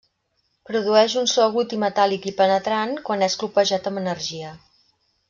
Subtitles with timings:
[0.69, 4.57] Produeix un so agut i metàl·lic i penetrant quan és colpejat amb energia.